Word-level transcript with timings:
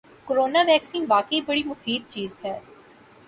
corona 0.27 0.61
vaccine 0.67 1.05
واقعی 1.09 1.41
بڑی 1.41 1.63
مفید 1.63 2.09
چیز 2.09 2.39
ہے 2.43 2.57